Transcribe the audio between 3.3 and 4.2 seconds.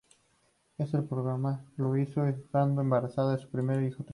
de su primer hijo "Tiago".